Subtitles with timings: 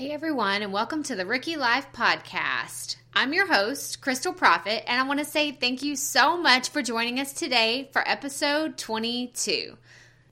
[0.00, 2.96] Hey everyone, and welcome to the Rookie Life Podcast.
[3.12, 6.80] I'm your host, Krystal Proffitt, and I want to say thank you so much for
[6.80, 9.76] joining us today for episode 22.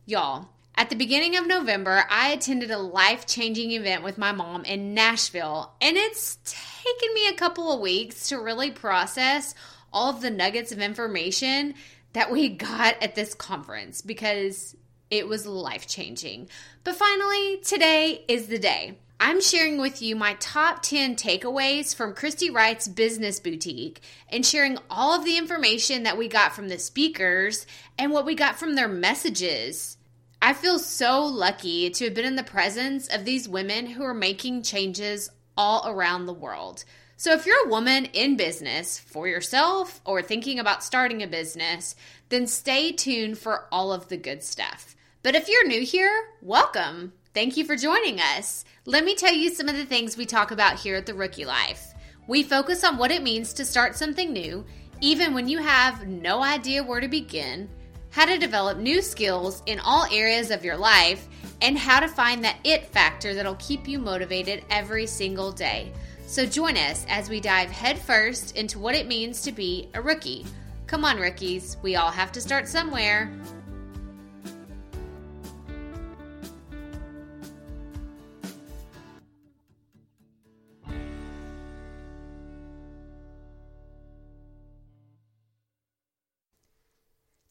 [0.06, 4.64] Y'all, at the beginning of November, I attended a life changing event with my mom
[4.64, 9.54] in Nashville, and it's taken me a couple of weeks to really process
[9.92, 11.74] all of the nuggets of information
[12.14, 14.74] that we got at this conference because
[15.10, 16.48] it was life changing.
[16.84, 18.96] But finally, today is the day.
[19.20, 24.78] I'm sharing with you my top 10 takeaways from Christy Wright's Business Boutique and sharing
[24.88, 27.66] all of the information that we got from the speakers
[27.98, 29.96] and what we got from their messages.
[30.40, 34.14] I feel so lucky to have been in the presence of these women who are
[34.14, 36.84] making changes all around the world.
[37.16, 41.96] So, if you're a woman in business for yourself or thinking about starting a business,
[42.28, 44.94] then stay tuned for all of the good stuff.
[45.24, 47.14] But if you're new here, welcome.
[47.38, 48.64] Thank you for joining us.
[48.84, 51.44] Let me tell you some of the things we talk about here at The Rookie
[51.44, 51.94] Life.
[52.26, 54.66] We focus on what it means to start something new,
[55.00, 57.70] even when you have no idea where to begin,
[58.10, 61.28] how to develop new skills in all areas of your life,
[61.62, 65.92] and how to find that it factor that'll keep you motivated every single day.
[66.26, 70.44] So join us as we dive headfirst into what it means to be a rookie.
[70.88, 73.30] Come on, rookies, we all have to start somewhere.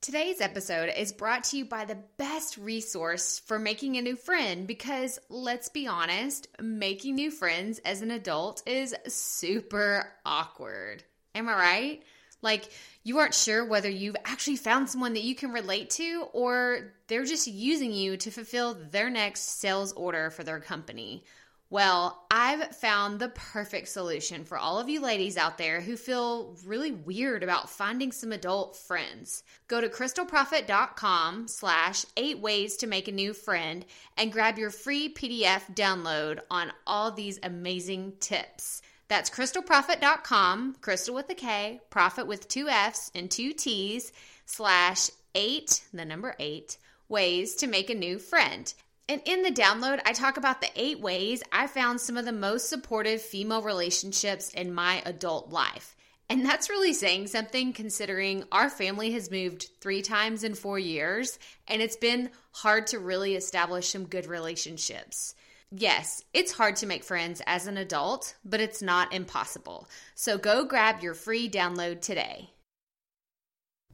[0.07, 4.65] Today's episode is brought to you by the best resource for making a new friend
[4.65, 11.03] because let's be honest, making new friends as an adult is super awkward.
[11.35, 12.03] Am I right?
[12.41, 12.69] Like,
[13.03, 17.25] you aren't sure whether you've actually found someone that you can relate to or they're
[17.25, 21.25] just using you to fulfill their next sales order for their company.
[21.69, 26.55] Well, I've found the perfect solution for all of you ladies out there who feel
[26.65, 29.43] really weird about finding some adult friends.
[29.67, 33.83] Go to krystalproffitt.com slash eight ways to make a new friend
[34.15, 38.81] and grab your free PDF download on all these amazing tips.
[39.09, 44.13] That's krystalproffitt.com, crystal with a K, profit with two F's and two T's,
[44.45, 46.77] slash eight, the number eight,
[47.09, 48.73] ways to make a new friend.
[49.09, 52.33] And in the download, I talk about the eight ways I found some of the
[52.33, 55.95] most supportive female relationships in my adult life.
[56.29, 61.39] And that's really saying something considering our family has moved three times in four years,
[61.69, 65.35] and it's been hard to really establish some good relationships.
[65.71, 69.87] Yes, it's hard to make friends as an adult, but it's not impossible.
[70.15, 72.49] So go grab your free download today.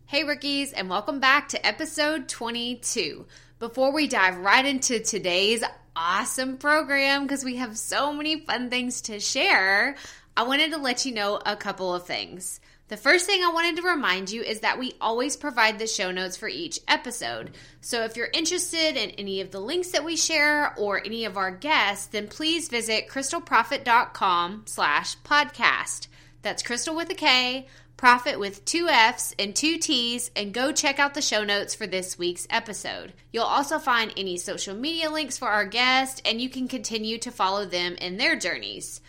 [0.05, 3.25] Hey, rookies, and welcome back to episode 22.
[3.57, 5.63] Before we dive right into today's
[5.95, 9.95] awesome program, because we have so many fun things to share,
[10.37, 12.59] I wanted to let you know a couple of things.
[12.89, 16.11] The first thing I wanted to remind you is that we always provide the show
[16.11, 17.51] notes for each episode.
[17.81, 21.37] So if you're interested in any of the links that we share or any of
[21.37, 26.07] our guests, then please visit krystalproffitt.com slash podcast.
[26.43, 27.67] That's crystal with a K,
[27.97, 31.87] Profit with two F's and two T's, and go check out the show notes for
[31.87, 33.13] this week's episode.
[33.31, 37.31] You'll also find any social media links for our guest, and you can continue to
[37.31, 38.99] follow them in their journeys.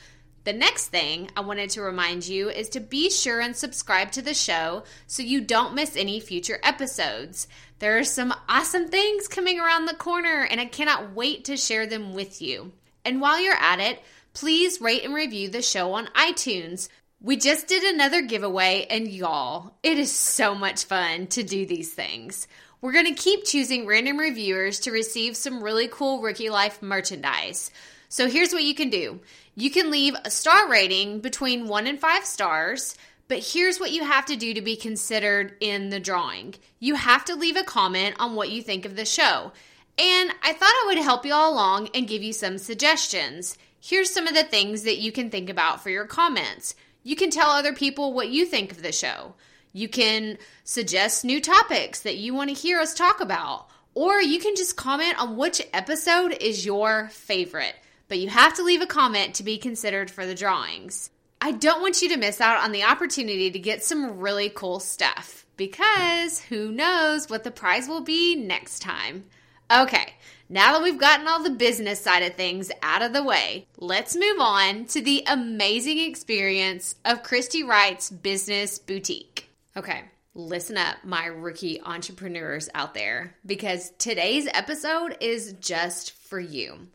[0.44, 4.22] The next thing I wanted to remind you is to be sure and subscribe to
[4.22, 7.48] the show so you don't miss any future episodes.
[7.78, 11.86] There are some awesome things coming around the corner, and I cannot wait to share
[11.86, 12.72] them with you.
[13.06, 14.02] And while you're at it,
[14.34, 16.88] please rate and review the show on iTunes.
[17.24, 21.90] We just did another giveaway, and y'all, it is so much fun to do these
[21.90, 22.46] things.
[22.82, 27.70] We're going to keep choosing random reviewers to receive some really cool Rookie Life merchandise.
[28.10, 29.20] So here's what you can do
[29.54, 32.94] you can leave a star rating between one and five stars.
[33.26, 37.24] But here's what you have to do to be considered in the drawing you have
[37.24, 39.50] to leave a comment on what you think of the show.
[39.96, 43.56] And I thought I would help you all along and give you some suggestions.
[43.80, 46.74] Here's some of the things that you can think about for your comments.
[47.04, 49.34] You can tell other people what you think of the show.
[49.72, 53.68] You can suggest new topics that you want to hear us talk about.
[53.94, 57.76] Or you can just comment on which episode is your favorite.
[58.08, 61.10] But you have to leave a comment to be considered for the drawings.
[61.40, 64.80] I don't want you to miss out on the opportunity to get some really cool
[64.80, 69.24] stuff because who knows what the prize will be next time.
[69.70, 70.14] Okay,
[70.48, 74.14] now that we've gotten all the business side of things out of the way, let's
[74.14, 79.48] move on to the amazing experience of Christy Wright's Business Boutique.
[79.74, 80.02] Okay,
[80.34, 86.88] listen up, my rookie entrepreneurs out there, because today's episode is just for you.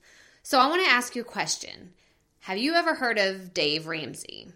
[0.44, 1.94] So I want to ask you a question
[2.42, 4.50] Have you ever heard of Dave Ramsey?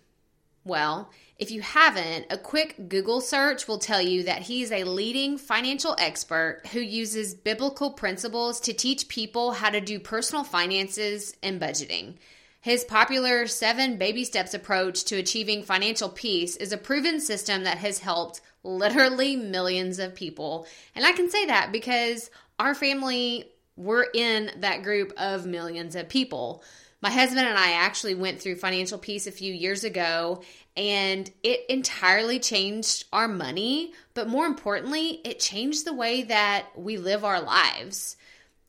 [0.63, 5.37] Well, if you haven't, a quick Google search will tell you that he's a leading
[5.37, 11.59] financial expert who uses biblical principles to teach people how to do personal finances and
[11.59, 12.15] budgeting.
[12.61, 17.79] His popular seven baby steps approach to achieving financial peace is a proven system that
[17.79, 20.65] has helped literally millions of people.
[20.95, 26.07] And I can say that because our family, we're in that group of millions of
[26.07, 26.63] people.
[27.03, 30.41] My husband and I actually went through financial peace a few years ago,
[30.77, 33.91] and it entirely changed our money.
[34.13, 38.15] But more importantly, it changed the way that we live our lives.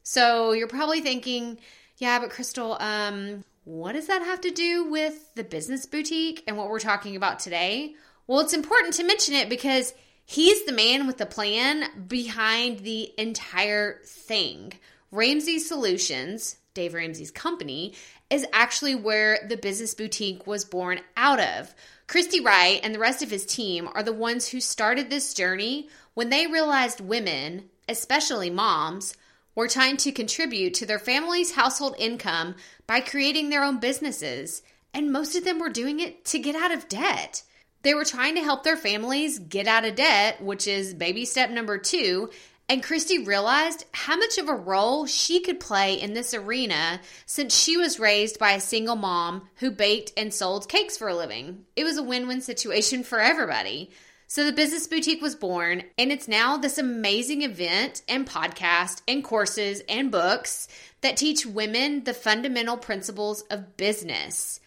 [0.02, 1.58] So you're probably thinking,
[1.98, 6.56] yeah, but Krystal, um, what does that have to do with the business boutique and
[6.56, 7.94] what we're talking about today?
[8.26, 9.94] Well, it's important to mention it because
[10.24, 14.72] he's the man with the plan behind the entire thing.
[15.12, 17.94] Ramsey Solutions, Dave Ramsey's company,
[18.30, 21.74] is actually where the business boutique was born out of.
[22.06, 25.88] Christy Wright and the rest of his team are the ones who started this journey
[26.14, 29.14] when they realized women, especially moms,
[29.54, 32.56] were trying to contribute to their family's household income
[32.86, 34.62] by creating their own businesses,
[34.92, 37.42] and most of them were doing it to get out of debt.
[37.82, 41.50] They were trying to help their families get out of debt, which is baby step
[41.50, 42.30] number two.
[42.68, 47.54] And Christy realized how much of a role she could play in this arena since
[47.54, 51.66] she was raised by a single mom who baked and sold cakes for a living.
[51.76, 53.90] It was a win win situation for everybody.
[54.26, 59.22] So the Business Boutique was born, and it's now this amazing event and podcast and
[59.22, 60.66] courses and books
[61.02, 64.58] that teach women the fundamental principles of business.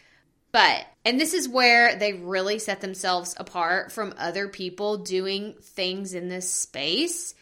[0.51, 6.13] But, and this is where they really set themselves apart from other people doing things
[6.13, 7.33] in this space.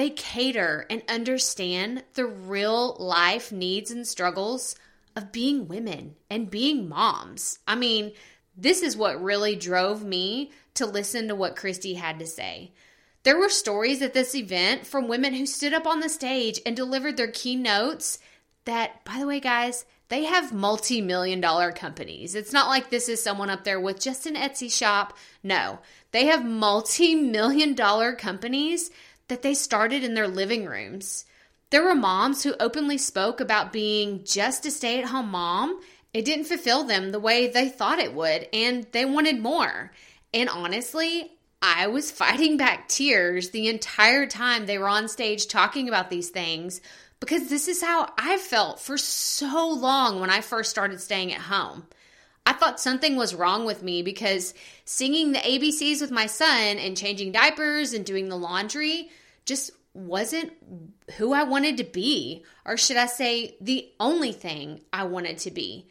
[0.00, 4.74] They cater and understand the real life needs and struggles
[5.14, 7.58] of being women and being moms.
[7.68, 8.12] I mean,
[8.56, 12.72] this is what really drove me to listen to what Christy had to say.
[13.24, 16.74] There were stories at this event from women who stood up on the stage and
[16.74, 18.20] delivered their keynotes
[18.64, 22.34] that, by the way, guys, they have multi million dollar companies.
[22.34, 25.18] It's not like this is someone up there with just an Etsy shop.
[25.42, 25.80] No,
[26.12, 28.90] they have multi million dollar companies
[29.30, 31.24] that they started in their living rooms.
[31.70, 35.80] There were moms who openly spoke about being just a stay at home mom.
[36.12, 39.92] It didn't fulfill them the way they thought it would, and they wanted more.
[40.34, 41.30] And honestly,
[41.62, 46.28] I was fighting back tears the entire time they were on stage talking about these
[46.28, 46.80] things
[47.20, 51.40] because this is how I felt for so long when I first started staying at
[51.42, 51.86] home.
[52.46, 54.54] I thought something was wrong with me because
[54.84, 59.10] singing the ABCs with my son and changing diapers and doing the laundry
[59.46, 60.52] just wasn't
[61.16, 65.50] who I wanted to be, or should I say, the only thing I wanted to
[65.50, 65.88] be.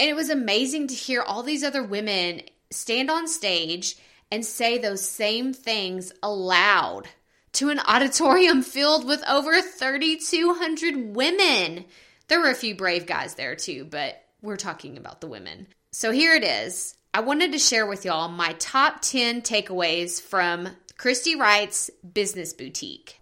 [0.00, 3.96] And it was amazing to hear all these other women stand on stage
[4.30, 7.08] and say those same things aloud
[7.52, 11.84] to an auditorium filled with over 3,200 women.
[12.28, 15.66] There were a few brave guys there too, but we're talking about the women.
[15.92, 16.94] So here it is.
[17.14, 23.20] I wanted to share with y'all my top 10 takeaways from Christy Wright's Business Boutique.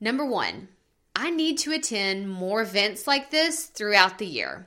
[0.00, 0.68] Number one,
[1.16, 4.66] I need to attend more events like this throughout the year.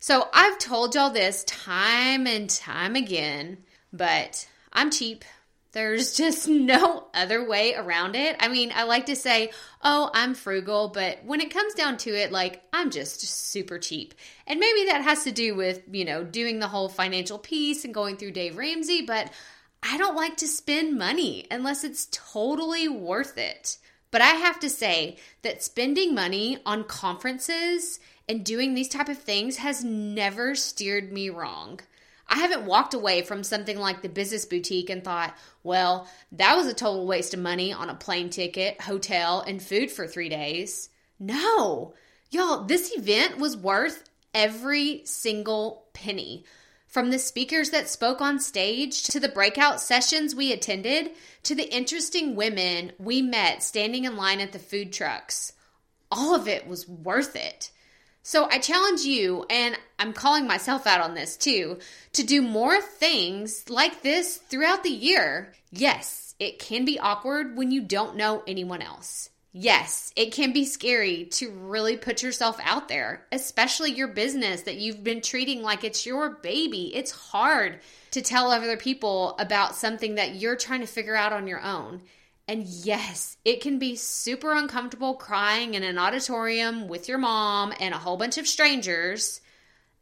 [0.00, 3.58] So I've told y'all this time and time again,
[3.92, 5.24] but I'm cheap.
[5.72, 8.36] There's just no other way around it.
[8.40, 9.50] I mean, I like to say,
[9.82, 14.14] oh, I'm frugal, but when it comes down to it, like, I'm just super cheap.
[14.46, 17.94] And maybe that has to do with, you know, doing the whole financial piece and
[17.94, 19.30] going through Dave Ramsey, but
[19.86, 23.76] I don't like to spend money unless it's totally worth it.
[24.10, 29.18] But I have to say that spending money on conferences and doing these type of
[29.18, 31.80] things has never steered me wrong.
[32.26, 36.66] I haven't walked away from something like the business boutique and thought, well, that was
[36.66, 40.88] a total waste of money on a plane ticket, hotel, and food for three days.
[41.18, 41.92] No,
[42.30, 46.44] y'all, this event was worth every single penny.
[46.94, 51.10] From the speakers that spoke on stage to the breakout sessions we attended
[51.42, 55.54] to the interesting women we met standing in line at the food trucks,
[56.08, 57.72] all of it was worth it.
[58.22, 61.80] So I challenge you, and I'm calling myself out on this too,
[62.12, 65.52] to do more things like this throughout the year.
[65.72, 69.30] Yes, it can be awkward when you don't know anyone else.
[69.56, 74.78] Yes, it can be scary to really put yourself out there, especially your business that
[74.78, 76.92] you've been treating like it's your baby.
[76.92, 77.78] It's hard
[78.10, 82.02] to tell other people about something that you're trying to figure out on your own.
[82.48, 87.94] And yes, it can be super uncomfortable crying in an auditorium with your mom and
[87.94, 89.40] a whole bunch of strangers.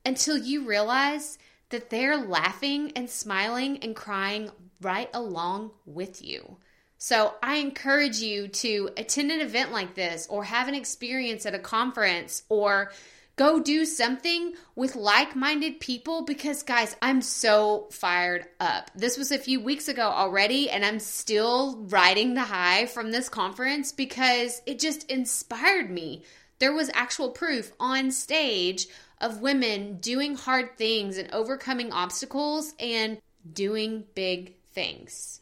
[0.05, 1.39] until you realize
[1.71, 6.57] that they're laughing and smiling and crying right along with you.
[7.05, 11.53] So I encourage you to attend an event like this or have an experience at
[11.53, 12.93] a conference or
[13.35, 18.93] go do something with like minded people because, guys, I'm so fired up.
[18.95, 23.29] This was a few weeks ago already, and I'm still riding the high from this
[23.29, 26.23] conference because it just inspired me.
[26.61, 28.87] There was actual proof on stage
[29.21, 33.21] of women doing hard things and overcoming obstacles and
[33.53, 35.42] doing big things.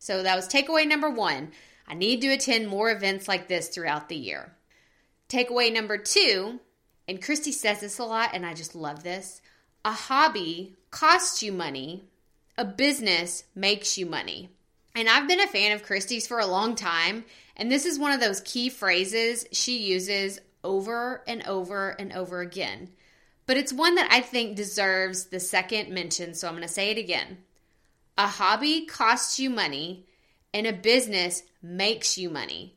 [0.00, 1.52] So that was takeaway number one.
[1.86, 4.56] I need to attend more events like this throughout the year.
[5.28, 6.58] Takeaway number two,
[7.06, 9.42] and Christy says this a lot, and I just love this
[9.84, 12.04] a hobby costs you money,
[12.58, 14.50] a business makes you money.
[14.94, 17.24] And I've been a fan of Christy's for a long time,
[17.56, 22.40] and this is one of those key phrases she uses over and over and over
[22.40, 22.88] again.
[23.46, 26.90] But it's one that I think deserves the second mention, so I'm going to say
[26.90, 27.38] it again.
[28.18, 30.06] A hobby costs you money,
[30.52, 32.74] and a business makes you money.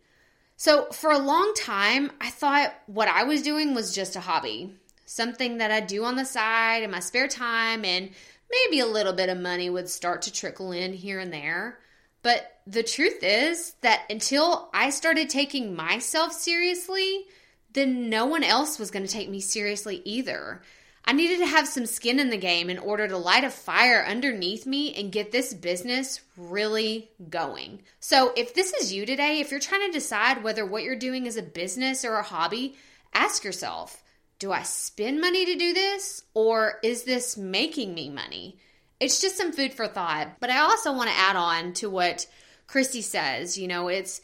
[0.55, 4.75] So, for a long time, I thought what I was doing was just a hobby,
[5.05, 8.11] something that I do on the side in my spare time, and
[8.49, 11.79] maybe a little bit of money would start to trickle in here and there.
[12.21, 17.25] But the truth is that until I started taking myself seriously,
[17.73, 20.61] then no one else was going to take me seriously either.
[21.05, 24.05] I needed to have some skin in the game in order to light a fire
[24.05, 27.81] underneath me and get this business really going.
[27.99, 31.25] So, if this is you today, if you're trying to decide whether what you're doing
[31.25, 32.75] is a business or a hobby,
[33.13, 34.01] ask yourself
[34.39, 38.57] do I spend money to do this or is this making me money?
[38.99, 40.37] It's just some food for thought.
[40.41, 42.27] But I also want to add on to what
[42.67, 43.57] Christy says.
[43.57, 44.21] You know, it's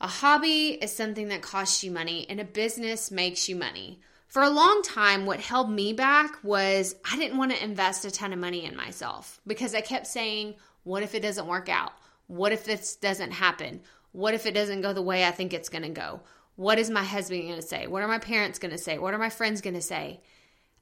[0.00, 4.42] a hobby is something that costs you money and a business makes you money for
[4.42, 8.32] a long time, what held me back was I didn't want to invest a ton
[8.32, 10.54] of money in myself because I kept saying,
[10.84, 11.92] What if it doesn't work out?
[12.26, 13.80] What if this doesn't happen?
[14.12, 16.20] What if it doesn't go the way I think it's going to go?
[16.56, 17.86] What is my husband going to say?
[17.86, 18.98] What are my parents going to say?
[18.98, 20.20] What are my friends going to say?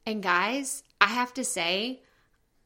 [0.07, 2.03] And guys, I have to say,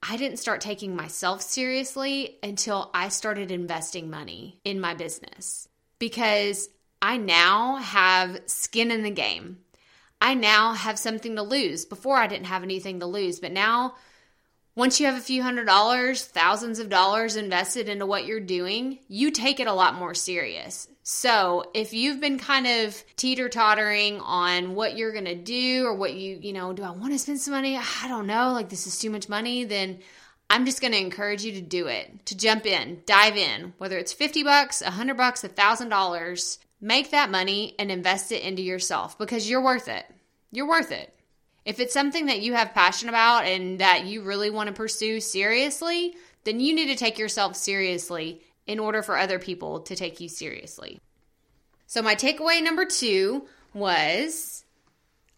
[0.02, 5.68] I didn't start taking myself seriously until I started investing money in my business
[5.99, 6.68] because
[7.00, 9.58] I now have skin in the game.
[10.21, 11.85] I now have something to lose.
[11.85, 13.95] Before I didn't have anything to lose, but now
[14.79, 19.01] once you have a few hundred dollars, thousands of dollars invested into what you're doing,
[19.09, 20.87] you take it a lot more serious.
[21.03, 25.95] So, if you've been kind of teeter tottering on what you're going to do or
[25.95, 27.77] what you, you know, do I want to spend some money?
[27.77, 28.53] I don't know.
[28.53, 29.65] Like, this is too much money.
[29.65, 29.99] Then
[30.49, 33.99] I'm just going to encourage you to do it, to jump in, dive in, whether
[33.99, 36.59] it's 50 bucks, 100 bucks, $1,000.
[36.80, 40.04] Make that money and invest it into yourself because you're worth it.
[40.52, 41.12] You're worth it.
[41.64, 45.20] If it's something that you have passion about and that you really want to pursue
[45.20, 50.20] seriously, then you need to take yourself seriously in order for other people to take
[50.20, 51.00] you seriously.
[51.87, 54.64] So, my takeaway number two was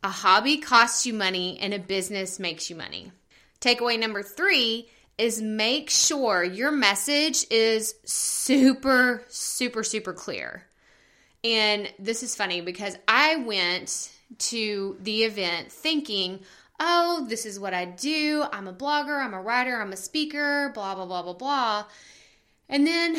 [0.02, 3.12] a hobby costs you money and a business makes you money.
[3.60, 10.66] Takeaway number three is make sure your message is super, super, super clear.
[11.42, 16.40] And this is funny because I went to the event thinking,
[16.78, 18.44] oh, this is what I do.
[18.52, 21.84] I'm a blogger, I'm a writer, I'm a speaker, blah, blah, blah, blah, blah.
[22.68, 23.16] And then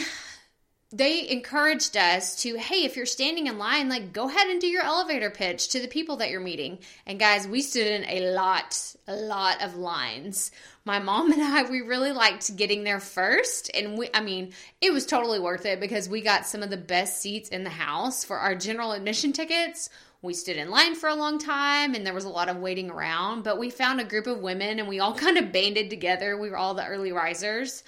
[0.93, 4.67] they encouraged us to, hey, if you're standing in line, like go ahead and do
[4.67, 6.79] your elevator pitch to the people that you're meeting.
[7.05, 10.51] And guys, we stood in a lot, a lot of lines.
[10.83, 13.71] My mom and I, we really liked getting there first.
[13.73, 16.77] And we, I mean, it was totally worth it because we got some of the
[16.77, 19.89] best seats in the house for our general admission tickets.
[20.21, 22.89] We stood in line for a long time and there was a lot of waiting
[22.89, 26.37] around, but we found a group of women and we all kind of banded together.
[26.37, 27.83] We were all the early risers.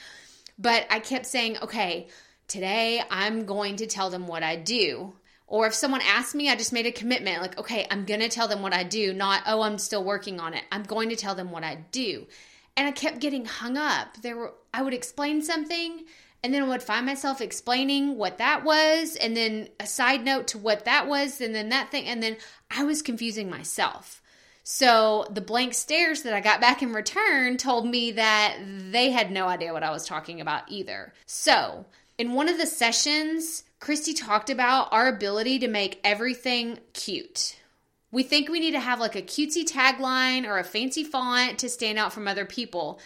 [0.57, 2.07] But I kept saying, okay,
[2.47, 5.13] today I'm going to tell them what I do.
[5.47, 8.29] Or if someone asks me, I just made a commitment like, okay, I'm going to
[8.29, 10.63] tell them what I do, not, oh, I'm still working on it.
[10.71, 12.25] I'm going to tell them what I do.
[12.75, 14.17] And I kept getting hung up.
[14.21, 16.05] There were I would explain something
[16.43, 20.47] and then I would find myself explaining what that was and then a side note
[20.47, 22.37] to what that was and then that thing and then
[22.71, 24.21] I was confusing myself.
[24.63, 28.57] So the blank stares that I got back in return told me that
[28.91, 31.13] they had no idea what I was talking about either.
[31.25, 31.85] So
[32.17, 37.55] in one of the sessions, Christy talked about our ability to make everything cute.
[38.11, 41.69] We think we need to have like a cutesy tagline or a fancy font to
[41.69, 42.99] stand out from other people.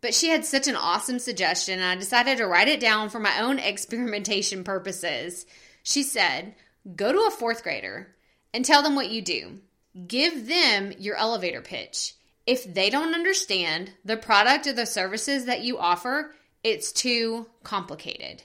[0.00, 3.20] But she had such an awesome suggestion, and I decided to write it down for
[3.20, 5.46] my own experimentation purposes.
[5.84, 6.54] She said,
[6.96, 8.14] Go to a fourth grader
[8.52, 9.60] and tell them what you do.
[10.08, 12.14] Give them your elevator pitch.
[12.44, 18.42] if they don't understand the product or the services that you offer, it's too complicated.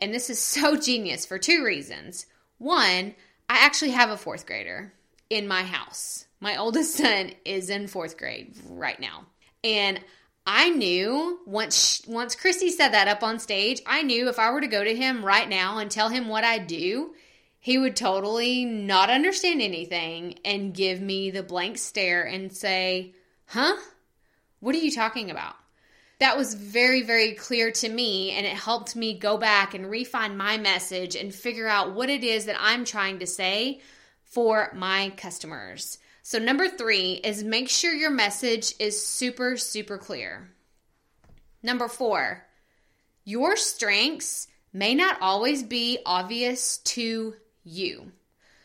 [0.00, 2.26] And this is so genius for two reasons.
[2.58, 3.14] One,
[3.48, 4.92] I actually have a fourth grader
[5.28, 6.26] in my house.
[6.40, 9.26] My oldest son is in fourth grade right now.
[9.62, 10.00] And
[10.46, 14.60] I knew once once Christy said that up on stage, I knew if I were
[14.60, 17.14] to go to him right now and tell him what I do,
[17.60, 23.14] he would totally not understand anything and give me the blank stare and say,
[23.46, 23.76] "Huh?
[24.60, 25.56] What are you talking about?"
[26.20, 30.36] That was very very clear to me and it helped me go back and refine
[30.36, 33.80] my message and figure out what it is that I'm trying to say
[34.24, 35.98] for my customers.
[36.22, 40.50] So, number three is make sure your message is super, super clear.
[41.62, 42.46] Number four,
[43.24, 47.34] your strengths may not always be obvious to
[47.64, 48.12] you.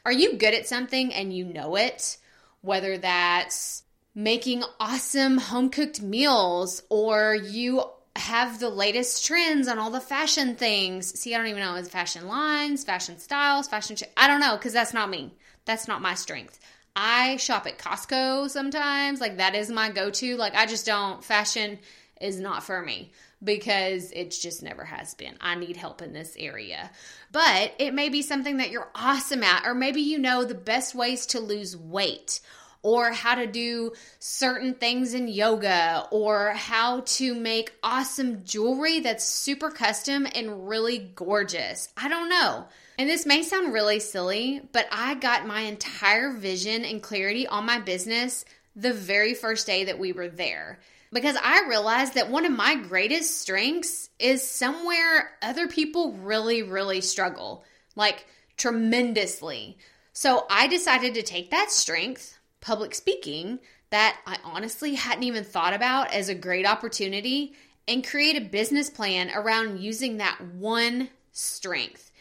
[0.05, 2.17] Are you good at something and you know it?
[2.61, 3.83] Whether that's
[4.15, 7.83] making awesome home cooked meals or you
[8.15, 11.19] have the latest trends on all the fashion things.
[11.19, 13.97] See, I don't even know it's fashion lines, fashion styles, fashion.
[13.97, 15.33] Sh- I don't know because that's not me.
[15.65, 16.59] That's not my strength.
[16.95, 19.19] I shop at Costco sometimes.
[19.19, 20.37] Like that is my go-to.
[20.37, 21.77] Like I just don't fashion
[22.21, 23.11] is not for me
[23.43, 25.35] because it just never has been.
[25.41, 26.89] I need help in this area.
[27.33, 30.95] But it may be something that you're awesome at or maybe you know the best
[30.95, 32.39] ways to lose weight
[32.85, 39.25] or how to do certain things in yoga or how to make awesome jewelry that's
[39.25, 41.89] super custom and really gorgeous.
[41.97, 42.65] I don't know.
[42.99, 47.65] And this may sound really silly, but I got my entire vision and clarity on
[47.65, 50.79] my business the very first day that we were there.
[51.11, 57.01] Because I realized that one of my greatest strengths is somewhere other people really, really
[57.01, 57.63] struggle,
[57.95, 58.27] like
[58.57, 59.79] tremendously.
[60.13, 62.34] So I decided to take that strength,
[62.65, 63.59] public speaking,
[63.91, 67.53] that I honestly hadn't even thought about as a great opportunity,
[67.87, 72.11] and create a business plan around using that one strength.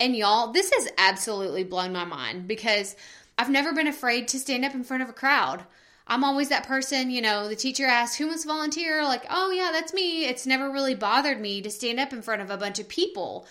[0.00, 2.96] And y'all, this has absolutely blown my mind because
[3.38, 5.64] I've never been afraid to stand up in front of a crowd.
[6.08, 9.04] I'm always that person, you know, the teacher asks, Who wants to volunteer?
[9.04, 10.24] Like, oh, yeah, that's me.
[10.24, 13.46] It's never really bothered me to stand up in front of a bunch of people.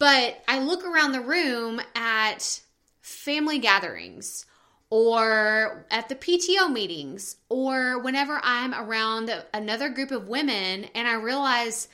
[0.00, 2.60] But I look around the room at
[3.00, 4.46] family gatherings
[4.92, 11.14] or at the PTO meetings or whenever I'm around another group of women and I
[11.14, 11.88] realize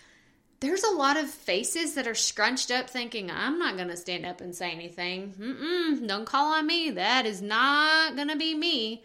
[0.59, 4.27] there's a lot of faces that are scrunched up thinking, I'm not going to stand
[4.27, 5.33] up and say anything.
[5.39, 6.91] Mm-mm, don't call on me.
[6.91, 9.05] That is not going to be me.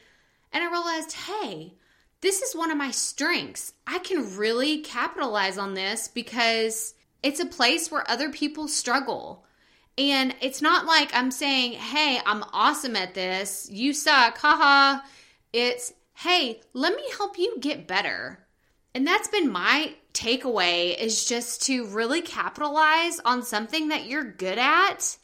[0.51, 1.75] And I realized, hey,
[2.21, 3.73] this is one of my strengths.
[3.85, 9.45] I can really capitalize on this because it's a place where other people struggle.
[9.97, 13.69] And it's not like I'm saying, hey, I'm awesome at this.
[13.71, 14.37] You suck.
[14.37, 15.01] Haha.
[15.51, 18.39] It's, hey, let me help you get better.
[18.95, 24.57] And that's been my takeaway is just to really capitalize on something that you're good
[24.57, 25.17] at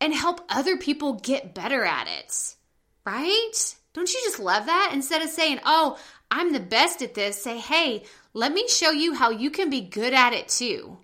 [0.00, 2.56] and help other people get better at it.
[3.04, 3.74] Right?
[3.92, 4.90] Don't you just love that?
[4.92, 5.98] Instead of saying, oh,
[6.30, 9.80] I'm the best at this, say, hey, let me show you how you can be
[9.80, 10.98] good at it too.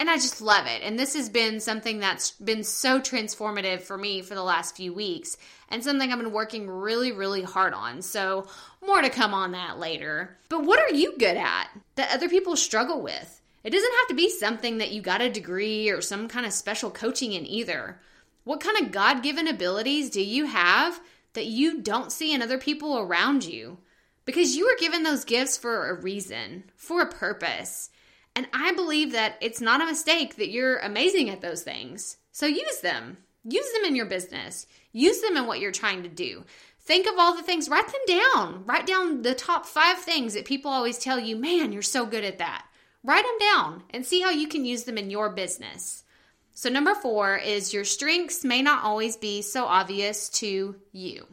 [0.00, 0.82] And I just love it.
[0.82, 4.92] And this has been something that's been so transformative for me for the last few
[4.92, 5.36] weeks
[5.70, 8.02] and something I've been working really, really hard on.
[8.02, 8.46] So,
[8.86, 10.36] more to come on that later.
[10.48, 13.40] But what are you good at that other people struggle with?
[13.64, 16.52] It doesn't have to be something that you got a degree or some kind of
[16.52, 17.98] special coaching in either.
[18.44, 21.00] What kind of God given abilities do you have
[21.34, 23.78] that you don't see in other people around you?
[24.24, 27.90] Because you were given those gifts for a reason, for a purpose.
[28.38, 32.18] And I believe that it's not a mistake that you're amazing at those things.
[32.30, 33.16] So use them.
[33.42, 34.68] Use them in your business.
[34.92, 36.44] Use them in what you're trying to do.
[36.78, 38.62] Think of all the things, write them down.
[38.64, 42.22] Write down the top five things that people always tell you, man, you're so good
[42.22, 42.64] at that.
[43.02, 46.04] Write them down and see how you can use them in your business.
[46.52, 51.26] So, number four is your strengths may not always be so obvious to you.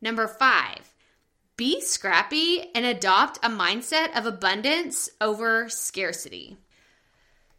[0.00, 0.85] Number five,
[1.56, 6.56] be scrappy and adopt a mindset of abundance over scarcity.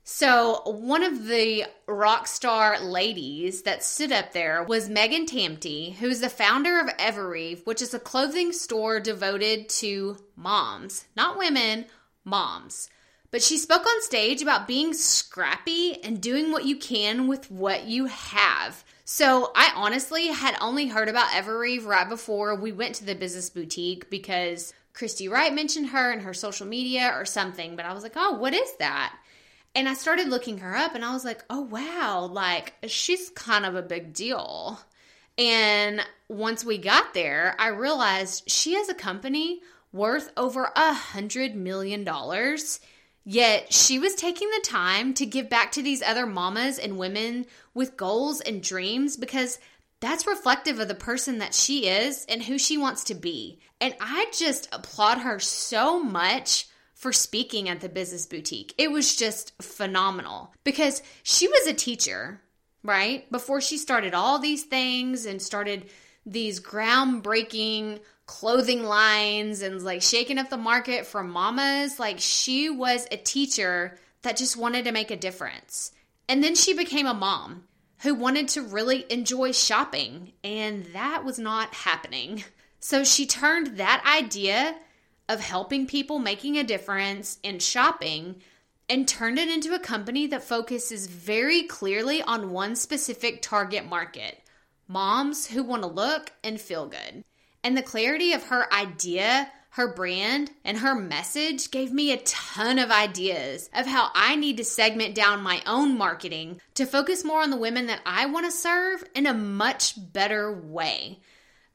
[0.04, 6.22] So, one of the rock star ladies that stood up there was Megan Tamte, who's
[6.22, 11.88] the founder of Evereve, which is a clothing store devoted to moms, not women,
[12.24, 12.90] moms.
[13.32, 17.86] But she spoke on stage about being scrappy and doing what you can with what
[17.86, 18.86] you have.
[19.10, 23.50] So I honestly had only heard about Evereve right before we went to the business
[23.50, 27.78] boutique because Christy Wright mentioned her in her social media or something.
[27.78, 29.16] But I was like, oh, what is that?
[29.74, 33.66] And I started looking her up and I was like, oh, wow, like she's kind
[33.66, 34.78] of a big deal.
[35.38, 39.62] And once we got there, I realized she has a company
[39.94, 42.82] worth over a hundred million dollars.
[43.30, 47.46] Yet she was taking the time to give back to these other mamas and women
[47.74, 49.60] with goals and dreams because
[50.00, 53.60] that's reflective of the person that she is and who she wants to be.
[53.82, 58.74] And I just applaud her so much for speaking at the business boutique.
[58.78, 62.40] It was just phenomenal because she was a teacher,
[62.82, 63.30] right?
[63.30, 65.90] Before she started all these things and started
[66.26, 72.00] these groundbreaking clothing lines and like shaking up the market for mamas.
[72.00, 75.92] Like she was a teacher that just wanted to make a difference.
[76.30, 77.64] And then she became a mom
[78.02, 82.44] who wanted to really enjoy shopping, and that was not happening.
[82.80, 84.78] So she turned that idea
[85.28, 88.36] of helping people making a difference in shopping
[88.88, 94.42] and turned it into a company that focuses very clearly on one specific target market
[94.88, 97.24] moms who want to look and feel good.
[97.64, 102.80] And the clarity of her idea, her brand, and her message gave me a ton
[102.80, 107.42] of ideas of how I need to segment down my own marketing to focus more
[107.42, 111.20] on the women that I want to serve in a much better way.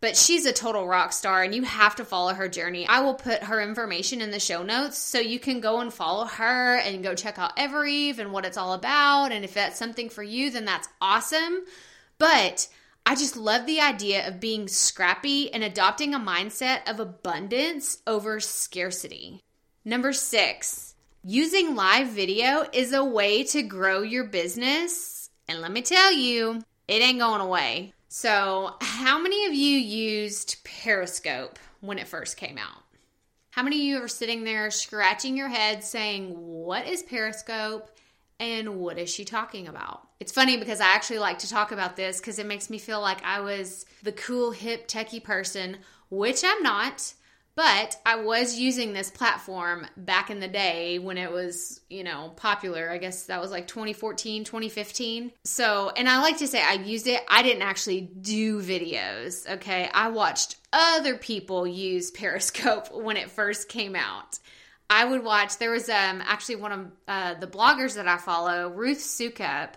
[0.03, 2.85] But she's a total rock star and you have to follow her journey.
[2.89, 6.25] I will put her information in the show notes so you can go and follow
[6.25, 9.31] her and go check out Evereve and what it's all about.
[9.31, 11.61] And if that's something for you, then that's awesome.
[12.19, 12.67] But
[13.05, 18.39] I just love the idea of being scrappy and adopting a mindset of abundance over
[18.39, 19.41] scarcity.
[19.85, 25.31] Number six, using live video is a way to grow your business.
[25.49, 27.93] And let me tell you, it ain't going away.
[28.09, 32.83] So, how many of you used Periscope when it first came out?
[33.51, 37.91] How many of you are sitting there scratching your head saying, What is Periscope?
[38.39, 40.09] And what is she talking about?
[40.23, 43.01] It's funny because I actually like to talk about this because it makes me feel
[43.01, 45.79] like I was the cool, hip, techie person,
[46.11, 47.13] which I'm not.
[47.57, 52.33] But I was using this platform back in the day when it was, you know,
[52.37, 52.89] popular.
[52.89, 55.33] I guess that was like 2014, 2015.
[55.43, 57.21] So, and I like to say I used it.
[57.29, 59.91] I didn't actually do videos, okay?
[59.93, 64.39] I watched other people use Periscope when it first came out.
[64.89, 65.59] I would watch.
[65.59, 69.71] There was um actually one of uh, the bloggers that I follow, Ruth Soukup.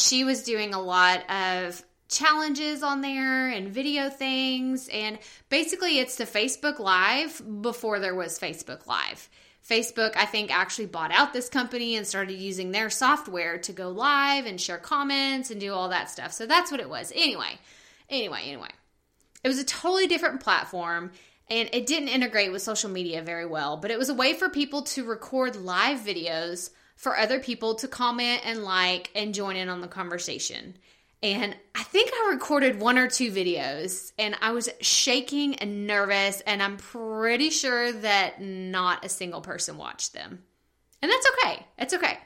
[0.00, 6.14] She was doing a lot of challenges on there and video things, and basically it's
[6.14, 9.28] the Facebook Live before there was Facebook Live.
[9.68, 13.88] Facebook, I think, actually bought out this company and started using their software to go
[13.88, 16.32] live and share comments and do all that stuff.
[16.32, 17.12] So that's what it was.
[17.12, 17.58] Anyway,
[18.08, 18.70] anyway, anyway.
[19.42, 21.10] It was a totally different platform
[21.50, 24.48] and it didn't integrate with social media very well, but it was a way for
[24.48, 29.68] people to record live videos for other people to comment and like and join in
[29.68, 30.76] on the conversation.
[31.22, 36.40] And I think I recorded one or two videos and I was shaking and nervous,
[36.42, 40.42] and I'm pretty sure that not a single person watched them.
[41.00, 41.66] And that's okay.
[41.78, 42.18] It's okay.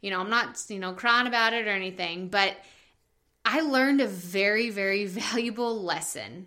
[0.00, 2.56] You know, I'm not, you know, crying about it or anything, but
[3.44, 6.46] I learned a very, very valuable lesson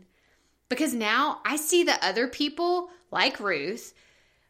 [0.69, 3.93] because now I see the other people like Ruth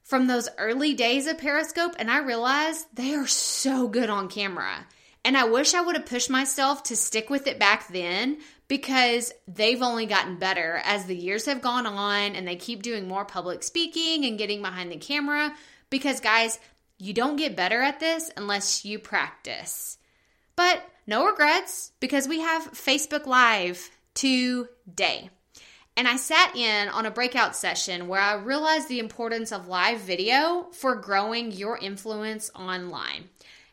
[0.06, 4.88] from those early days of Periscope and I realize they are so good on camera.
[5.26, 8.38] And I wish I would have pushed myself to stick with it back then
[8.68, 13.08] because they've only gotten better as the years have gone on and they keep doing
[13.08, 15.52] more public speaking and getting behind the camera.
[15.90, 16.60] Because, guys,
[17.00, 19.98] you don't get better at this unless you practice.
[20.56, 25.32] But no regrets because we have Facebook Live today.
[25.98, 30.02] And I sat in on a breakout session where I realized the importance of live
[30.02, 33.30] video for growing your influence online.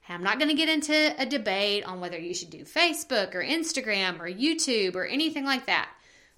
[0.08, 3.35] And I'm not going to get into a debate on whether you should do Facebook
[3.35, 5.90] or Instagram or YouTube or anything like that.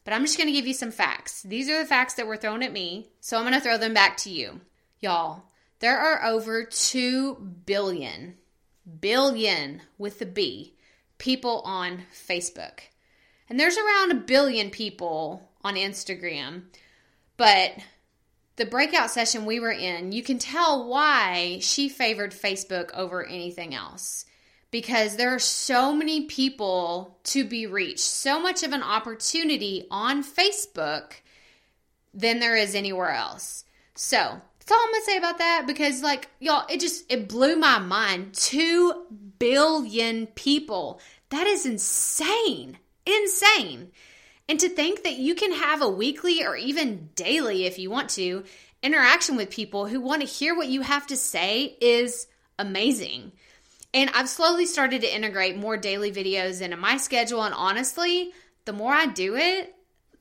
[0.05, 1.42] But I'm just going to give you some facts.
[1.42, 3.94] These are the facts that were thrown at me, so I'm going to throw them
[3.94, 4.61] back to you.
[5.01, 5.44] Y'all,
[5.81, 7.35] there are over 2
[7.66, 8.37] billion,
[9.01, 10.77] billion with the B,
[11.18, 12.81] people on Facebook.
[13.49, 16.62] And there's around a billion people on Instagram.
[17.37, 17.72] But
[18.57, 23.74] the breakout session we were in, you can tell why she favored Facebook over anything
[23.74, 24.27] else.
[24.70, 30.24] Because there are so many people to be reached, so much of an opportunity on
[30.24, 31.12] Facebook
[32.12, 33.64] than there is anywhere else.
[33.94, 37.55] So that's all I'm gonna say about that because, like, y'all, it just it blew
[37.57, 38.35] my mind.
[38.35, 39.05] Two
[39.38, 41.00] billion people.
[41.31, 42.79] That is insane.
[43.07, 43.92] Insane.
[44.49, 48.11] And to think that you can have a weekly or even daily, if you want
[48.11, 48.45] to,
[48.83, 52.27] interaction with people who want to hear what you have to say is
[52.59, 53.33] amazing.
[53.95, 57.43] And I've slowly started to integrate more daily videos into my schedule.
[57.43, 58.33] And honestly,
[58.65, 59.75] the more I do it,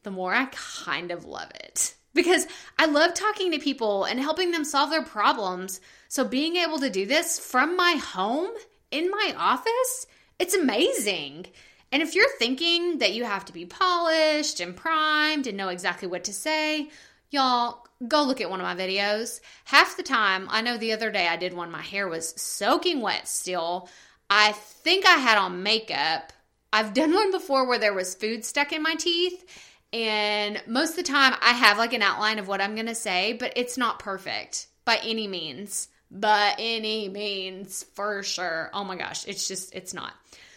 [0.04, 1.96] the more I kind of love it.
[2.14, 2.46] because
[2.78, 5.82] I love talking to people and helping them solve their problems.
[6.08, 8.52] So being able to do this from my home
[8.92, 10.08] in my office,
[10.38, 11.48] it's amazing.
[11.93, 16.08] And if you're thinking that you have to be polished and primed and know exactly
[16.08, 16.89] what to say,
[17.29, 19.39] y'all go look at one of my videos.
[19.65, 22.99] Half the time, I know the other day I did one, my hair was soaking
[22.99, 23.88] wet still.
[24.27, 26.34] I think I had on makeup.
[26.73, 29.45] I've done one before where there was food stuck in my teeth
[29.93, 32.95] and most of the time, I have like an outline of what I'm going to
[32.95, 35.89] say, but it's not perfect by any means.
[36.10, 38.71] By any means, for sure.
[38.73, 40.13] Oh my gosh, it's just, it's not.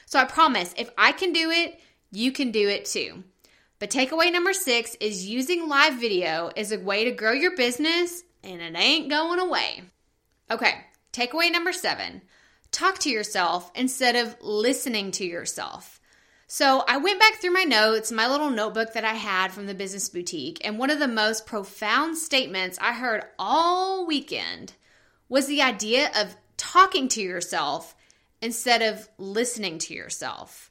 [0.07, 3.25] So I promise, if I can do it, you can do it too.
[3.79, 8.23] But takeaway number six is using live video as a way to grow your business,
[8.43, 9.83] and it ain't going away.
[10.51, 10.75] Okay,
[11.13, 12.23] takeaway number seven
[12.77, 15.99] talk to yourself instead of listening to yourself.
[16.47, 19.75] So I went back through my notes, my little notebook that I had from the
[19.75, 24.75] business boutique, and one of the most profound statements I heard all weekend
[25.29, 27.96] was the idea of talking to yourself
[28.41, 30.71] instead of listening to yourself.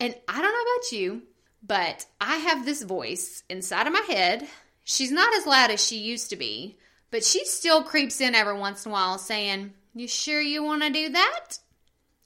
[0.00, 1.22] And I don't know about you,
[1.62, 4.46] but I have this voice inside of my head.
[4.84, 6.76] She's not as loud as she used to be,
[7.10, 10.82] but she still creeps in every once in a while saying, You sure you want
[10.82, 11.58] to do that?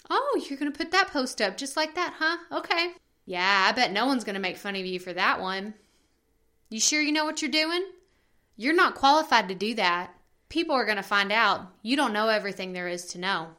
[0.08, 2.58] Oh, you're going to put that post up just like that, huh?
[2.58, 2.92] Okay.
[3.26, 5.74] Yeah, I bet no one's going to make fun of you for that one.
[6.68, 7.84] You sure you know what you're doing?
[8.56, 10.12] You're not qualified to do that.
[10.48, 13.50] People are going to find out you don't know everything there is to know.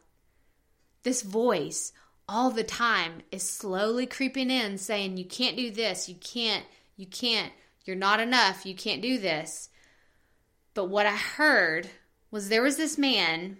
[1.04, 1.94] This voice
[2.28, 7.06] all the time is slowly creeping in saying, You can't do this, you can't, you
[7.06, 7.52] can't,
[7.86, 9.70] you're not enough, you can't do this.
[10.74, 11.90] But what I heard
[12.30, 13.58] was there was this man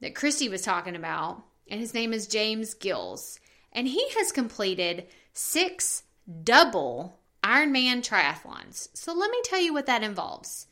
[0.00, 3.38] that Christy was talking about and his name is James Gills.
[3.72, 6.02] And he has completed six
[6.42, 8.88] double Ironman triathlons.
[8.92, 10.66] So let me tell you what that involves.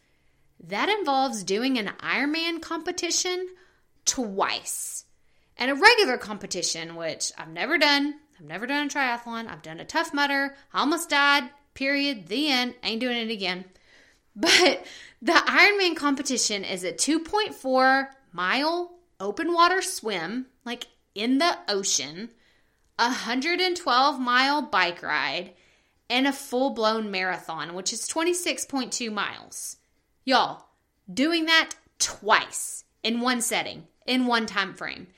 [0.60, 3.48] That involves doing an Ironman competition
[4.04, 5.04] twice.
[5.58, 8.14] And a regular competition, which I've never done.
[8.38, 9.48] I've never done a triathlon.
[9.48, 10.54] I've done a Tough Mudder.
[10.72, 11.50] I almost died.
[11.74, 12.28] Period.
[12.28, 12.74] The end.
[12.82, 13.64] Ain't doing it again.
[14.40, 14.86] But
[15.20, 22.30] the Ironman competition is a 2.4 mile open water swim, like in the ocean,
[23.00, 25.54] a 112 mile bike ride,
[26.08, 29.78] and a full blown marathon, which is 26.2 miles.
[30.24, 30.66] Y'all,
[31.12, 35.08] doing that twice in one setting, in one time frame.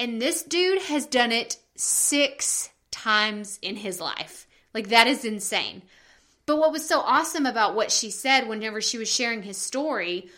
[0.00, 4.46] And this dude has done it six times in his life.
[4.72, 5.82] Like, that is insane.
[6.46, 10.30] But what was so awesome about what she said whenever she was sharing his story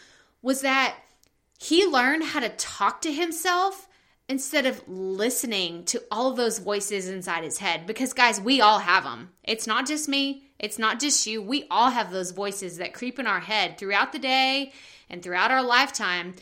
[0.42, 0.96] was that
[1.60, 3.86] he learned how to talk to himself
[4.28, 7.86] instead of listening to all of those voices inside his head.
[7.86, 9.30] Because, guys, we all have them.
[9.44, 11.40] It's not just me, it's not just you.
[11.40, 14.72] We all have those voices that creep in our head throughout the day
[15.08, 16.34] and throughout our lifetime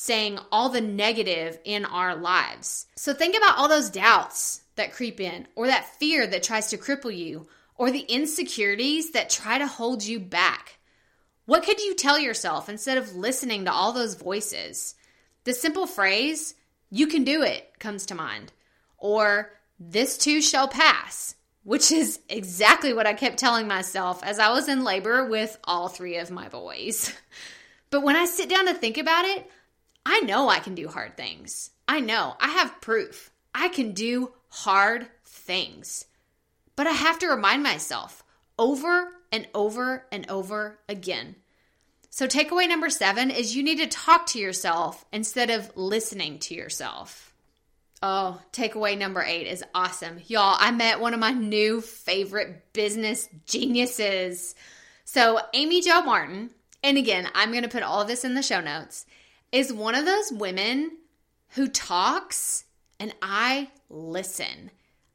[0.00, 2.86] saying all the negative in our lives.
[2.94, 6.78] So, think about all those doubts that creep in, or that fear that tries to
[6.78, 10.78] cripple you, or the insecurities that try to hold you back.
[11.46, 14.94] What could you tell yourself instead of listening to all those voices?
[15.42, 16.54] The simple phrase,
[16.90, 18.52] you can do it, comes to mind.
[18.98, 21.34] Or, this too shall pass,
[21.64, 25.88] which is exactly what I kept telling myself as I was in labor with all
[25.88, 27.12] three of my boys.
[27.90, 29.50] But when I sit down to think about it,
[30.10, 31.70] I know I can do hard things.
[31.86, 32.34] I know.
[32.40, 33.30] I have proof.
[33.54, 36.06] I can do hard things.
[36.76, 38.24] But I have to remind myself
[38.58, 41.36] over and over and over again.
[42.08, 46.54] So, takeaway number seven is you need to talk to yourself instead of listening to
[46.54, 47.34] yourself.
[48.02, 50.20] Oh, takeaway number eight is awesome.
[50.26, 54.54] Y'all, I met one of my new favorite business geniuses.
[55.04, 56.48] So, Amy Jo Martin,
[56.82, 59.04] and again, I'm going to put all this in the show notes,
[59.52, 60.92] is one of those women
[61.50, 62.64] who talks
[63.00, 64.70] and I listen.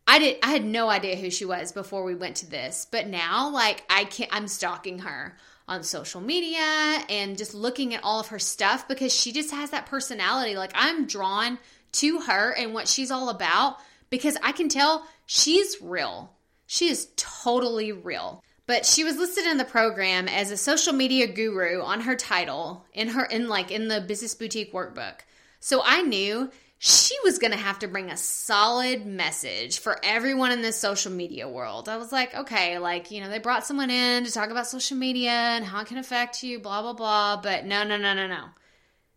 [0.08, 3.08] I did I had no idea who she was before we went to this, but
[3.08, 8.20] now like I can I'm stalking her on social media and just looking at all
[8.20, 10.56] of her stuff because she just has that personality.
[10.56, 11.58] Like I'm drawn
[11.94, 13.78] to her and what she's all about
[14.10, 16.34] because I can tell she's real.
[16.66, 18.44] She is totally real.
[18.66, 22.86] But she was listed in the program as a social media guru on her title
[22.94, 25.20] in her in like in the business boutique workbook.
[25.60, 26.50] So I knew
[26.86, 31.14] she was going to have to bring a solid message for everyone in this social
[31.14, 31.88] media world.
[31.88, 34.98] I was like, okay, like, you know, they brought someone in to talk about social
[34.98, 37.42] media and how it can affect you, blah, blah, blah.
[37.42, 38.48] But no, no, no, no, no.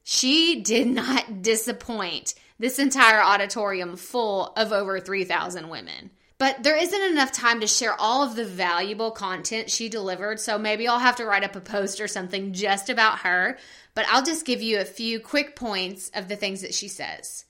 [0.05, 6.13] She did not disappoint this entire auditorium full of over 3,000 women.
[6.39, 10.59] But there isn't enough time to share all of the valuable content she delivered, so
[10.59, 13.57] maybe I'll have to write up a post or something just about her.
[13.95, 17.47] But I'll just give you a few quick points of the things that she says.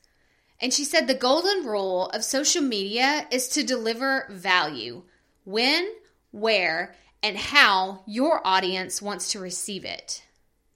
[0.61, 5.03] And she said the golden rule of social media is to deliver value
[5.45, 5.89] when,
[6.31, 10.25] where, and how your audience wants to receive it.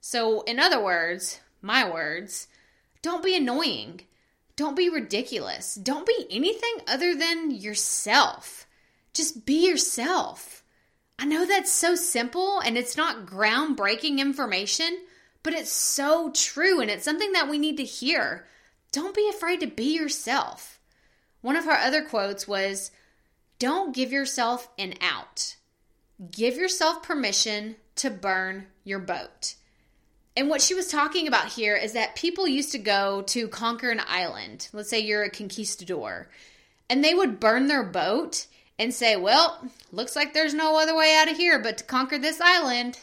[0.00, 2.48] So, in other words, my words,
[3.02, 4.02] don't be annoying.
[4.60, 5.74] Don't be ridiculous.
[5.74, 8.66] Don't be anything other than yourself.
[9.14, 10.62] Just be yourself.
[11.18, 14.98] I know that's so simple and it's not groundbreaking information,
[15.42, 18.46] but it's so true and it's something that we need to hear.
[18.92, 20.78] Don't be afraid to be yourself.
[21.40, 22.90] One of her other quotes was
[23.58, 25.56] Don't give yourself an out.
[26.30, 29.54] Give yourself permission to burn your boat.
[30.40, 33.90] And what she was talking about here is that people used to go to conquer
[33.90, 34.70] an island.
[34.72, 36.30] Let's say you're a conquistador,
[36.88, 38.46] and they would burn their boat
[38.78, 42.16] and say, Well, looks like there's no other way out of here but to conquer
[42.16, 42.98] this island.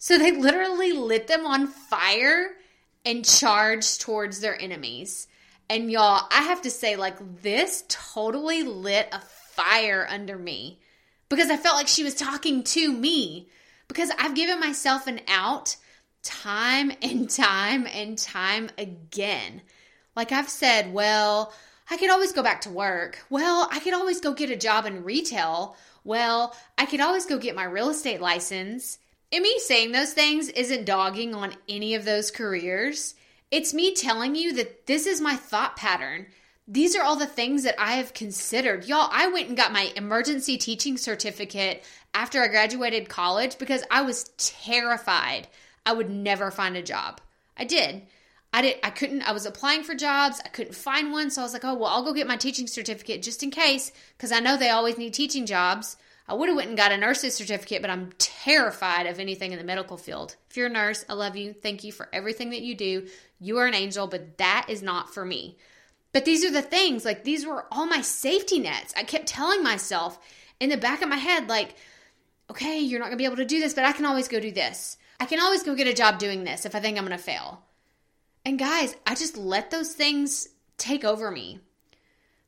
[0.00, 2.50] So they literally lit them on fire
[3.04, 5.28] and charged towards their enemies.
[5.70, 10.80] And y'all, I have to say, like, this totally lit a fire under me
[11.28, 13.48] because I felt like she was talking to me
[13.86, 15.76] because I've given myself an out
[16.22, 19.62] time and time and time again.
[20.14, 21.52] Like I've said, well,
[21.90, 23.24] I could always go back to work.
[23.28, 25.76] Well, I could always go get a job in retail.
[26.04, 28.98] Well, I could always go get my real estate license.
[29.30, 33.14] And me saying those things isn't dogging on any of those careers.
[33.50, 36.26] It's me telling you that this is my thought pattern.
[36.68, 38.86] These are all the things that I have considered.
[38.86, 41.82] Y'all, I went and got my emergency teaching certificate
[42.14, 45.48] after I graduated college because I was terrified
[45.84, 47.20] I would never find a job.
[47.56, 48.02] I did.
[48.52, 51.44] I did I couldn't I was applying for jobs, I couldn't find one, so I
[51.44, 54.40] was like, "Oh, well, I'll go get my teaching certificate just in case because I
[54.40, 55.96] know they always need teaching jobs."
[56.28, 59.58] I would have went and got a nurse's certificate, but I'm terrified of anything in
[59.58, 60.36] the medical field.
[60.48, 61.52] If you're a nurse, I love you.
[61.52, 63.08] Thank you for everything that you do.
[63.40, 65.58] You are an angel, but that is not for me.
[66.12, 68.94] But these are the things, like these were all my safety nets.
[68.96, 70.18] I kept telling myself
[70.60, 71.74] in the back of my head, like,
[72.50, 74.52] okay, you're not gonna be able to do this, but I can always go do
[74.52, 74.96] this.
[75.22, 77.22] I can always go get a job doing this if I think I'm going to
[77.22, 77.62] fail.
[78.44, 81.60] And guys, I just let those things take over me.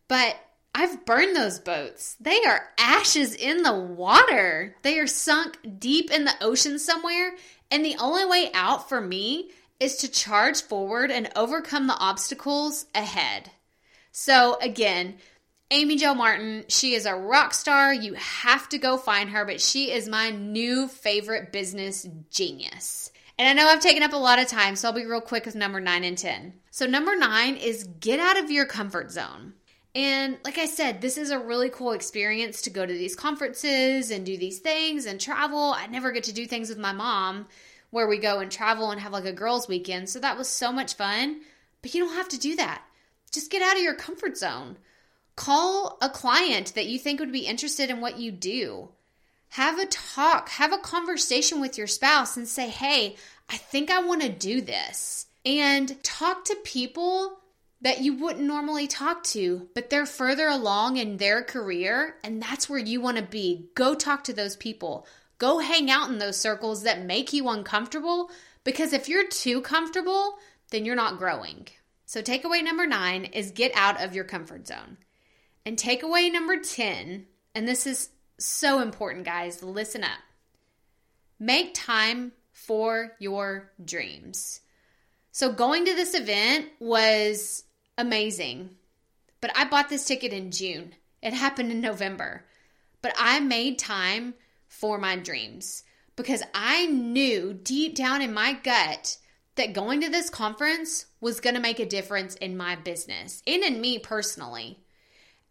[0.09, 0.35] But
[0.75, 2.17] I've burned those boats.
[2.19, 4.75] They are ashes in the water.
[4.83, 7.37] They are sunk deep in the ocean somewhere.
[7.71, 12.87] And the only way out for me is to charge forward and overcome the obstacles
[12.93, 13.53] ahead.
[14.11, 15.19] So, again,
[15.71, 17.93] Amy Jo Martin, she is a rock star.
[17.93, 23.11] You have to go find her, but she is my new favorite business genius.
[23.39, 25.47] And I know I've taken up a lot of time, so I'll be real quick
[25.47, 26.53] with number nine and 10.
[26.71, 29.55] So, number nine is get out of your comfort zone.
[29.95, 34.11] And like I said, this is a really cool experience to go to these conferences
[34.11, 35.75] and do these things and travel.
[35.77, 37.47] I never get to do things with my mom
[37.91, 40.09] where we go and travel and have like a girls' weekend.
[40.09, 41.41] So that was so much fun.
[41.81, 42.83] But you don't have to do that.
[43.33, 44.77] Just get out of your comfort zone.
[45.37, 48.91] Call a client that you think would be interested in what you do.
[49.51, 53.17] Have a talk, have a conversation with your spouse and say, hey,
[53.49, 55.27] I think I want to do this.
[55.45, 57.39] And talk to people
[57.81, 62.69] that you wouldn't normally talk to, but they're further along in their career, and that's
[62.69, 63.67] where you want to be.
[63.75, 65.07] Go talk to those people.
[65.37, 68.31] Go hang out in those circles that make you uncomfortable,
[68.65, 70.39] because if you're too comfortable,
[70.71, 71.69] then you're not growing.
[72.07, 74.97] So, takeaway number nine is get out of your comfort zone.
[75.67, 80.19] And takeaway number 10, and this is so important, guys, listen up.
[81.39, 84.61] Make time for your dreams.
[85.33, 87.65] So, going to this event was
[87.99, 88.71] amazing,
[89.41, 90.95] but I bought this ticket in June.
[91.23, 92.45] It happened in November,
[93.03, 94.35] but I made time
[94.69, 95.83] for my dreams
[96.17, 99.17] because I knew deep down in my gut
[99.57, 103.63] that going to this conference was going to make a difference in my business and
[103.63, 104.84] in me personally.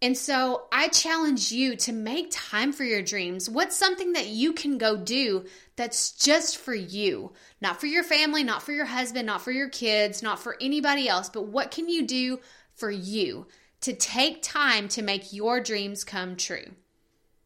[0.04, 3.50] And so I challenge you to make time for your dreams.
[3.50, 5.46] What's something that you can go do
[5.78, 7.32] that's just for you?
[7.62, 11.08] Not for your family, not for your husband, not for your kids, not for anybody
[11.08, 12.42] else, but what can you do
[12.76, 13.48] for you
[13.80, 16.72] to take time to make your dreams come true?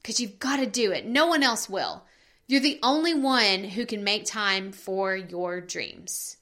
[0.02, 1.06] Because you've got to do it.
[1.06, 2.06] No one else will.
[2.48, 6.37] You're the only one who can make time for your dreams.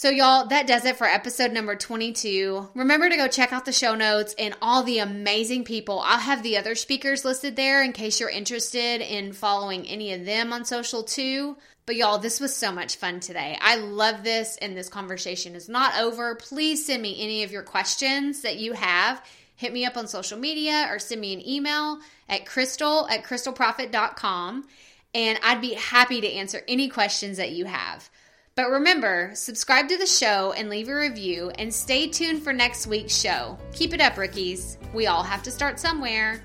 [0.00, 2.70] So, y'all, that does it for episode number 22.
[2.74, 6.00] Remember to go check out the show notes and all the amazing people.
[6.00, 10.24] I'll have the other speakers listed there in case you're interested in following any of
[10.24, 11.58] them on social too.
[11.84, 13.58] But, y'all, this was so much fun today.
[13.60, 16.34] I love this, and this conversation is not over.
[16.34, 19.22] Please send me any of your questions that you have
[19.56, 24.66] hit me up on social media or send me an email at krystal at krystalproffitt.com
[25.14, 28.08] and I'd be happy to answer any questions that you have.
[28.60, 32.86] But remember, subscribe to the show and leave a review and stay tuned for next
[32.86, 33.56] week's show.
[33.72, 34.76] Keep it up, rookies.
[34.92, 36.42] We all have to start somewhere.